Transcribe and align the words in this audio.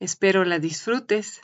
Espero 0.00 0.46
la 0.46 0.58
disfrutes. 0.58 1.42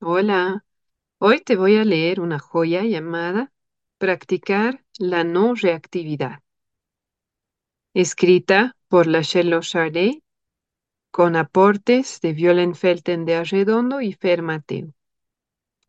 Hola, 0.00 0.66
hoy 1.16 1.40
te 1.40 1.56
voy 1.56 1.78
a 1.78 1.84
leer 1.86 2.20
una 2.20 2.38
joya 2.38 2.82
llamada 2.84 3.50
Practicar 3.96 4.84
la 4.98 5.24
no 5.24 5.54
reactividad, 5.54 6.40
escrita 7.94 8.76
por 8.88 9.06
la 9.06 9.22
Chardet 9.22 10.22
con 11.10 11.34
aportes 11.34 12.20
de 12.20 12.34
Violen 12.34 12.74
Felten 12.74 13.24
de 13.24 13.36
Arredondo 13.36 14.02
y 14.02 14.12
Fer 14.12 14.42
Mateo, 14.42 14.92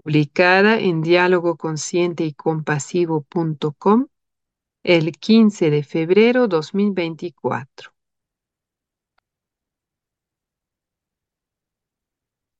publicada 0.01 0.79
en 0.79 1.01
diálogo 1.01 1.57
consciente 1.57 2.23
y 2.23 2.33
compasivo.com 2.33 4.07
el 4.83 5.11
15 5.11 5.69
de 5.69 5.83
febrero 5.83 6.47
2024. 6.47 7.98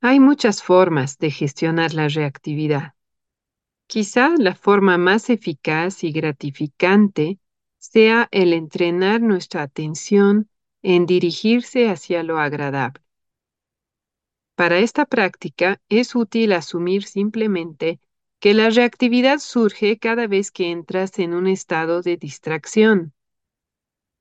Hay 0.02 0.22
muchas 0.22 0.64
formas 0.64 1.18
de 1.18 1.30
gestionar 1.30 1.94
la 1.94 2.08
reactividad. 2.08 2.94
Quizá 3.86 4.34
la 4.38 4.56
forma 4.56 4.98
más 4.98 5.30
eficaz 5.30 6.06
y 6.06 6.14
gratificante 6.14 7.40
sea 7.80 8.30
el 8.32 8.54
entrenar 8.54 9.20
nuestra 9.20 9.62
atención 9.64 10.50
en 10.82 11.06
dirigirse 11.06 11.90
hacia 11.90 12.24
lo 12.24 12.40
agradable. 12.40 13.04
Para 14.56 14.80
esta 14.80 15.06
práctica 15.06 15.82
es 15.90 16.16
útil 16.16 16.54
asumir 16.54 17.04
simplemente 17.04 18.00
que 18.40 18.54
la 18.54 18.70
reactividad 18.70 19.40
surge 19.40 19.98
cada 20.00 20.28
vez 20.28 20.52
que 20.52 20.72
entras 20.72 21.20
en 21.20 21.34
un 21.34 21.48
estado 21.48 22.02
de 22.02 22.16
distracción 22.16 23.14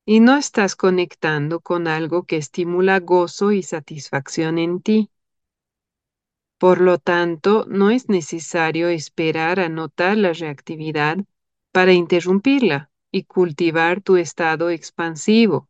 y 0.05 0.19
no 0.19 0.37
estás 0.37 0.75
conectando 0.75 1.61
con 1.61 1.87
algo 1.87 2.25
que 2.25 2.37
estimula 2.37 2.99
gozo 2.99 3.53
y 3.53 3.63
satisfacción 3.63 4.59
en 4.59 4.81
ti. 4.81 5.11
Por 6.59 6.81
lo 6.81 6.99
tanto, 6.99 7.67
no 7.69 7.91
es 7.91 8.09
necesario 8.09 8.89
esperar 8.89 9.61
a 9.61 9.69
notar 9.69 10.17
la 10.17 10.33
reactividad 10.33 11.19
para 11.73 11.93
interrumpirla 11.93 12.91
y 13.13 13.25
cultivar 13.25 14.01
tu 14.01 14.17
estado 14.17 14.69
expansivo. 14.71 15.69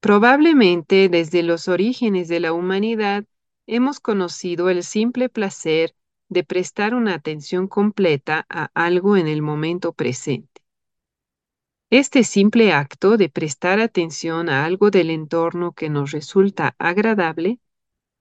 Probablemente 0.00 1.08
desde 1.08 1.42
los 1.42 1.66
orígenes 1.66 2.28
de 2.28 2.38
la 2.38 2.52
humanidad 2.52 3.24
hemos 3.66 3.98
conocido 3.98 4.70
el 4.70 4.84
simple 4.84 5.28
placer 5.28 5.96
de 6.28 6.44
prestar 6.44 6.94
una 6.94 7.14
atención 7.14 7.66
completa 7.66 8.46
a 8.48 8.70
algo 8.74 9.16
en 9.16 9.26
el 9.26 9.42
momento 9.42 9.92
presente. 9.92 10.62
Este 11.90 12.22
simple 12.22 12.72
acto 12.72 13.16
de 13.16 13.28
prestar 13.28 13.80
atención 13.80 14.48
a 14.48 14.64
algo 14.64 14.90
del 14.90 15.10
entorno 15.10 15.72
que 15.72 15.88
nos 15.88 16.12
resulta 16.12 16.76
agradable 16.78 17.58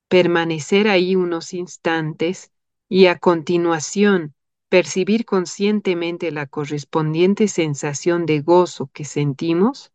permanecer 0.07 0.87
ahí 0.87 1.15
unos 1.15 1.53
instantes 1.53 2.51
y 2.87 3.07
a 3.07 3.17
continuación 3.17 4.35
percibir 4.69 5.25
conscientemente 5.25 6.31
la 6.31 6.47
correspondiente 6.47 7.47
sensación 7.47 8.25
de 8.25 8.41
gozo 8.41 8.89
que 8.93 9.05
sentimos, 9.05 9.91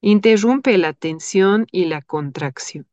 interrumpe 0.00 0.78
la 0.78 0.92
tensión 0.92 1.66
y 1.72 1.86
la 1.86 2.02
contracción. 2.02 2.86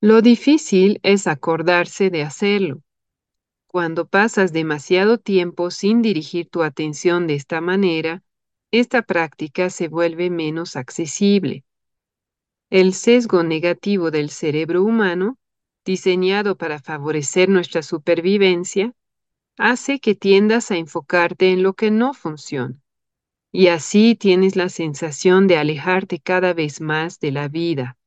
Lo 0.00 0.22
difícil 0.22 0.98
es 1.02 1.26
acordarse 1.26 2.08
de 2.08 2.22
hacerlo. 2.22 2.82
Cuando 3.66 4.08
pasas 4.08 4.52
demasiado 4.52 5.18
tiempo 5.18 5.70
sin 5.70 6.00
dirigir 6.02 6.48
tu 6.48 6.62
atención 6.62 7.26
de 7.26 7.34
esta 7.34 7.60
manera, 7.60 8.22
esta 8.70 9.02
práctica 9.02 9.68
se 9.68 9.88
vuelve 9.88 10.30
menos 10.30 10.76
accesible. 10.76 11.64
El 12.70 12.94
sesgo 12.94 13.42
negativo 13.42 14.12
del 14.12 14.30
cerebro 14.30 14.84
humano, 14.84 15.38
diseñado 15.84 16.56
para 16.56 16.78
favorecer 16.78 17.48
nuestra 17.48 17.82
supervivencia, 17.82 18.94
hace 19.58 19.98
que 19.98 20.14
tiendas 20.14 20.70
a 20.70 20.76
enfocarte 20.76 21.50
en 21.50 21.64
lo 21.64 21.72
que 21.72 21.90
no 21.90 22.14
funciona. 22.14 22.76
Y 23.50 23.66
así 23.66 24.14
tienes 24.14 24.54
la 24.54 24.68
sensación 24.68 25.48
de 25.48 25.56
alejarte 25.56 26.20
cada 26.20 26.54
vez 26.54 26.80
más 26.80 27.18
de 27.18 27.32
la 27.32 27.48
vida. 27.48 27.98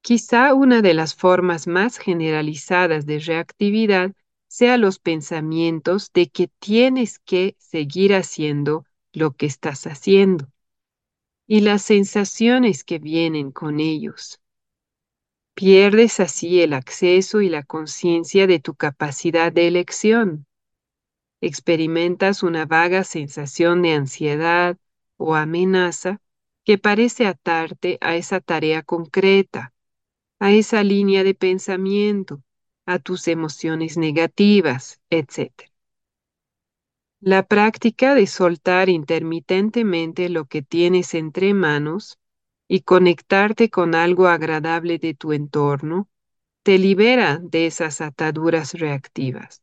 Quizá 0.00 0.54
una 0.54 0.80
de 0.80 0.94
las 0.94 1.14
formas 1.14 1.66
más 1.66 1.98
generalizadas 1.98 3.04
de 3.04 3.18
reactividad 3.18 4.12
sea 4.48 4.78
los 4.78 4.98
pensamientos 4.98 6.10
de 6.14 6.30
que 6.30 6.48
tienes 6.60 7.18
que 7.18 7.56
seguir 7.58 8.14
haciendo 8.14 8.86
lo 9.12 9.32
que 9.32 9.44
estás 9.44 9.86
haciendo 9.86 10.48
y 11.52 11.62
las 11.62 11.82
sensaciones 11.82 12.84
que 12.84 13.00
vienen 13.00 13.50
con 13.50 13.80
ellos. 13.80 14.40
Pierdes 15.54 16.20
así 16.20 16.62
el 16.62 16.72
acceso 16.72 17.40
y 17.40 17.48
la 17.48 17.64
conciencia 17.64 18.46
de 18.46 18.60
tu 18.60 18.76
capacidad 18.76 19.50
de 19.50 19.66
elección. 19.66 20.46
Experimentas 21.40 22.44
una 22.44 22.66
vaga 22.66 23.02
sensación 23.02 23.82
de 23.82 23.94
ansiedad 23.94 24.76
o 25.16 25.34
amenaza 25.34 26.20
que 26.64 26.78
parece 26.78 27.26
atarte 27.26 27.98
a 28.00 28.14
esa 28.14 28.38
tarea 28.38 28.84
concreta, 28.84 29.74
a 30.38 30.52
esa 30.52 30.84
línea 30.84 31.24
de 31.24 31.34
pensamiento, 31.34 32.44
a 32.86 33.00
tus 33.00 33.26
emociones 33.26 33.96
negativas, 33.96 35.00
etc. 35.10 35.69
La 37.22 37.42
práctica 37.42 38.14
de 38.14 38.26
soltar 38.26 38.88
intermitentemente 38.88 40.30
lo 40.30 40.46
que 40.46 40.62
tienes 40.62 41.12
entre 41.12 41.52
manos 41.52 42.18
y 42.66 42.80
conectarte 42.80 43.68
con 43.68 43.94
algo 43.94 44.26
agradable 44.26 44.98
de 44.98 45.12
tu 45.12 45.32
entorno 45.34 46.08
te 46.62 46.78
libera 46.78 47.38
de 47.38 47.66
esas 47.66 48.00
ataduras 48.00 48.72
reactivas. 48.72 49.62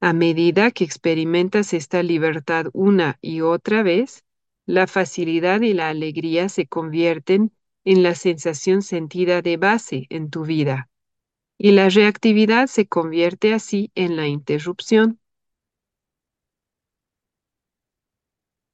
A 0.00 0.12
medida 0.12 0.70
que 0.70 0.84
experimentas 0.84 1.72
esta 1.72 2.04
libertad 2.04 2.66
una 2.72 3.18
y 3.20 3.40
otra 3.40 3.82
vez, 3.82 4.24
la 4.64 4.86
facilidad 4.86 5.60
y 5.62 5.74
la 5.74 5.88
alegría 5.88 6.48
se 6.48 6.68
convierten 6.68 7.52
en 7.84 8.04
la 8.04 8.14
sensación 8.14 8.82
sentida 8.82 9.42
de 9.42 9.56
base 9.56 10.06
en 10.08 10.30
tu 10.30 10.44
vida 10.44 10.89
y 11.62 11.72
la 11.72 11.90
reactividad 11.90 12.68
se 12.68 12.88
convierte 12.88 13.52
así 13.54 13.92
en 13.94 14.16
la 14.16 14.26
interrupción. 14.26 15.20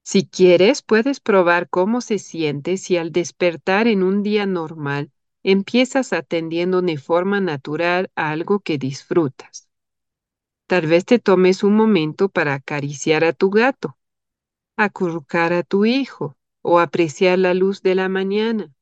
Si 0.05 0.27
quieres, 0.27 0.81
puedes 0.81 1.21
probar 1.21 1.69
cómo 1.69 2.01
se 2.01 2.19
siente 2.19 2.79
si 2.79 2.97
al 2.97 3.13
despertar 3.13 3.89
en 3.89 4.03
un 4.03 4.23
día 4.23 4.47
normal 4.47 5.11
empiezas 5.43 6.15
atendiendo 6.15 6.81
de 6.81 6.97
forma 6.97 7.41
natural 7.43 8.11
a 8.17 8.31
algo 8.31 8.61
que 8.61 8.79
disfrutas. 8.79 9.69
Tal 10.69 10.87
vez 10.87 11.05
te 11.05 11.19
tomes 11.19 11.65
un 11.65 11.75
momento 11.77 12.29
para 12.29 12.55
acariciar 12.55 13.25
a 13.25 13.33
tu 13.33 13.51
gato, 13.51 13.99
acurrucar 14.77 15.55
a 15.55 15.65
tu 15.65 15.87
hijo 15.87 16.37
o 16.63 16.81
apreciar 16.81 17.41
la 17.41 17.55
luz 17.55 17.83
de 17.83 17.97
la 17.97 18.11
mañana. 18.11 18.76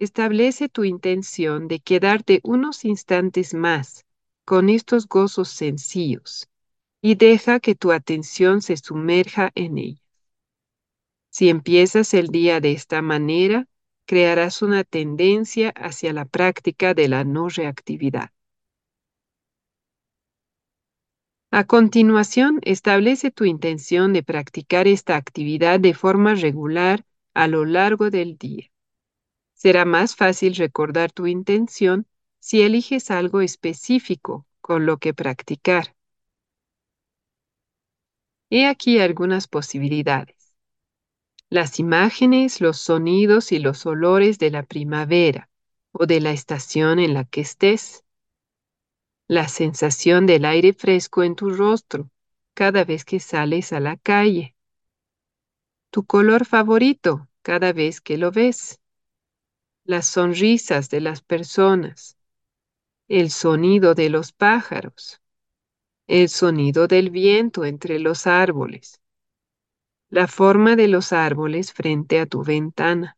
Establece 0.00 0.68
tu 0.68 0.84
intención 0.84 1.66
de 1.66 1.80
quedarte 1.80 2.38
unos 2.44 2.84
instantes 2.84 3.52
más 3.52 4.06
con 4.44 4.68
estos 4.68 5.08
gozos 5.08 5.48
sencillos 5.48 6.48
y 7.02 7.16
deja 7.16 7.58
que 7.58 7.74
tu 7.74 7.90
atención 7.90 8.62
se 8.62 8.76
sumerja 8.76 9.50
en 9.56 9.76
ella. 9.76 10.00
Si 11.30 11.48
empiezas 11.48 12.14
el 12.14 12.28
día 12.28 12.60
de 12.60 12.70
esta 12.70 13.02
manera, 13.02 13.66
crearás 14.06 14.62
una 14.62 14.84
tendencia 14.84 15.70
hacia 15.70 16.12
la 16.12 16.26
práctica 16.26 16.94
de 16.94 17.08
la 17.08 17.24
no 17.24 17.48
reactividad. 17.48 18.30
A 21.50 21.64
continuación, 21.64 22.60
establece 22.62 23.32
tu 23.32 23.46
intención 23.46 24.12
de 24.12 24.22
practicar 24.22 24.86
esta 24.86 25.16
actividad 25.16 25.80
de 25.80 25.92
forma 25.92 26.36
regular 26.36 27.04
a 27.34 27.48
lo 27.48 27.64
largo 27.64 28.10
del 28.10 28.38
día. 28.38 28.70
Será 29.58 29.84
más 29.84 30.14
fácil 30.14 30.54
recordar 30.54 31.10
tu 31.10 31.26
intención 31.26 32.06
si 32.38 32.62
eliges 32.62 33.10
algo 33.10 33.40
específico 33.40 34.46
con 34.60 34.86
lo 34.86 34.98
que 34.98 35.14
practicar. 35.14 35.96
He 38.50 38.68
aquí 38.68 39.00
algunas 39.00 39.48
posibilidades. 39.48 40.54
Las 41.50 41.80
imágenes, 41.80 42.60
los 42.60 42.78
sonidos 42.78 43.50
y 43.50 43.58
los 43.58 43.84
olores 43.84 44.38
de 44.38 44.52
la 44.52 44.62
primavera 44.62 45.50
o 45.90 46.06
de 46.06 46.20
la 46.20 46.30
estación 46.30 47.00
en 47.00 47.14
la 47.14 47.24
que 47.24 47.40
estés 47.40 48.04
la 49.26 49.48
sensación 49.48 50.24
del 50.24 50.44
aire 50.44 50.72
fresco 50.72 51.24
en 51.24 51.34
tu 51.34 51.50
rostro 51.50 52.12
cada 52.54 52.84
vez 52.84 53.04
que 53.04 53.18
sales 53.18 53.72
a 53.72 53.80
la 53.80 53.96
calle, 53.96 54.54
tu 55.90 56.04
color 56.04 56.46
favorito 56.46 57.28
cada 57.42 57.72
vez 57.72 58.00
que 58.00 58.18
lo 58.18 58.30
ves, 58.30 58.80
las 59.88 60.06
sonrisas 60.06 60.90
de 60.90 61.00
las 61.00 61.22
personas, 61.22 62.18
el 63.08 63.30
sonido 63.30 63.94
de 63.94 64.10
los 64.10 64.32
pájaros, 64.32 65.22
el 66.06 66.28
sonido 66.28 66.88
del 66.88 67.08
viento 67.08 67.64
entre 67.64 67.98
los 67.98 68.26
árboles, 68.26 69.00
la 70.10 70.28
forma 70.28 70.76
de 70.76 70.88
los 70.88 71.14
árboles 71.14 71.72
frente 71.72 72.20
a 72.20 72.26
tu 72.26 72.44
ventana, 72.44 73.16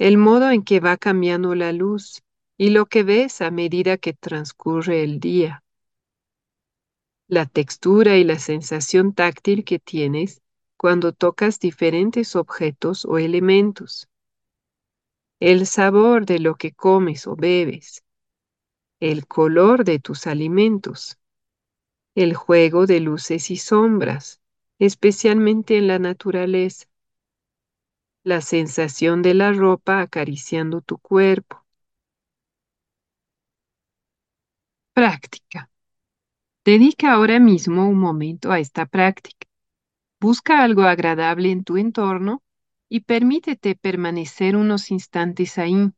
el 0.00 0.18
modo 0.18 0.50
en 0.50 0.64
que 0.64 0.80
va 0.80 0.96
cambiando 0.96 1.54
la 1.54 1.72
luz 1.72 2.24
y 2.58 2.70
lo 2.70 2.86
que 2.86 3.04
ves 3.04 3.40
a 3.40 3.52
medida 3.52 3.98
que 3.98 4.14
transcurre 4.14 5.04
el 5.04 5.20
día. 5.20 5.62
La 7.28 7.46
textura 7.46 8.16
y 8.16 8.24
la 8.24 8.40
sensación 8.40 9.14
táctil 9.14 9.62
que 9.64 9.78
tienes 9.78 10.42
cuando 10.76 11.12
tocas 11.12 11.60
diferentes 11.60 12.34
objetos 12.34 13.04
o 13.04 13.18
elementos. 13.18 14.09
El 15.40 15.66
sabor 15.66 16.26
de 16.26 16.38
lo 16.38 16.56
que 16.56 16.72
comes 16.72 17.26
o 17.26 17.34
bebes. 17.34 18.04
El 19.00 19.26
color 19.26 19.84
de 19.84 19.98
tus 19.98 20.26
alimentos. 20.26 21.18
El 22.14 22.34
juego 22.34 22.84
de 22.84 23.00
luces 23.00 23.50
y 23.50 23.56
sombras, 23.56 24.42
especialmente 24.78 25.78
en 25.78 25.86
la 25.86 25.98
naturaleza. 25.98 26.88
La 28.22 28.42
sensación 28.42 29.22
de 29.22 29.32
la 29.32 29.52
ropa 29.52 30.02
acariciando 30.02 30.82
tu 30.82 30.98
cuerpo 30.98 31.64
Práctica. 34.92 35.70
Dedica 36.66 37.14
ahora 37.14 37.40
mismo 37.40 37.88
un 37.88 37.98
momento 37.98 38.52
a 38.52 38.58
esta 38.58 38.84
práctica. 38.84 39.48
Busca 40.20 40.62
algo 40.62 40.82
agradable 40.82 41.50
en 41.50 41.64
tu 41.64 41.78
entorno 41.78 42.42
y 42.90 43.00
permítete 43.00 43.76
permanecer 43.76 44.56
unos 44.56 44.90
instantes 44.90 45.56
ahí, 45.56 45.92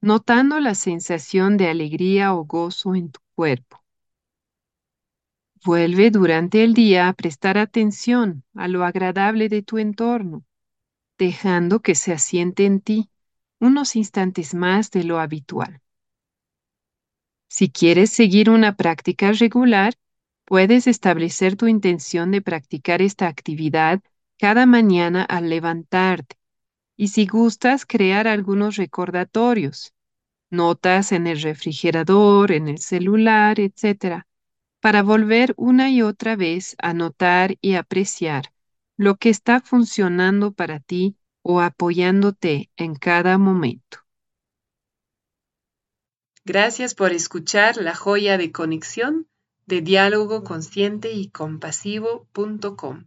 notando 0.00 0.58
la 0.60 0.74
sensación 0.74 1.58
de 1.58 1.68
alegría 1.68 2.34
o 2.34 2.44
gozo 2.44 2.94
en 2.94 3.12
tu 3.12 3.20
cuerpo. 3.34 3.84
Vuelve 5.62 6.10
durante 6.10 6.64
el 6.64 6.72
día 6.72 7.08
a 7.08 7.12
prestar 7.12 7.58
atención 7.58 8.44
a 8.54 8.66
lo 8.66 8.84
agradable 8.84 9.50
de 9.50 9.62
tu 9.62 9.76
entorno, 9.76 10.44
dejando 11.18 11.80
que 11.80 11.94
se 11.94 12.14
asiente 12.14 12.64
en 12.64 12.80
ti 12.80 13.10
unos 13.60 13.94
instantes 13.94 14.54
más 14.54 14.90
de 14.90 15.04
lo 15.04 15.20
habitual. 15.20 15.82
Si 17.48 17.68
quieres 17.70 18.10
seguir 18.10 18.48
una 18.48 18.76
práctica 18.76 19.32
regular, 19.32 19.94
puedes 20.46 20.86
establecer 20.86 21.56
tu 21.56 21.66
intención 21.68 22.30
de 22.30 22.40
practicar 22.40 23.02
esta 23.02 23.28
actividad 23.28 24.00
cada 24.38 24.66
mañana 24.66 25.22
al 25.22 25.48
levantarte 25.48 26.36
y 26.96 27.08
si 27.08 27.26
gustas 27.26 27.84
crear 27.86 28.26
algunos 28.26 28.76
recordatorios, 28.76 29.94
notas 30.50 31.12
en 31.12 31.26
el 31.26 31.42
refrigerador, 31.42 32.52
en 32.52 32.68
el 32.68 32.78
celular, 32.78 33.60
etc., 33.60 34.26
para 34.80 35.02
volver 35.02 35.54
una 35.56 35.90
y 35.90 36.02
otra 36.02 36.36
vez 36.36 36.76
a 36.78 36.94
notar 36.94 37.56
y 37.60 37.74
apreciar 37.74 38.52
lo 38.96 39.16
que 39.16 39.30
está 39.30 39.60
funcionando 39.60 40.52
para 40.52 40.80
ti 40.80 41.16
o 41.42 41.60
apoyándote 41.60 42.70
en 42.76 42.94
cada 42.94 43.38
momento. 43.38 43.98
Gracias 46.44 46.94
por 46.94 47.12
escuchar 47.12 47.76
la 47.76 47.94
joya 47.94 48.38
de 48.38 48.52
conexión 48.52 49.28
de 49.66 49.80
diálogo 49.80 50.44
consciente 50.44 51.12
y 51.12 51.28
compasivo.com. 51.30 53.06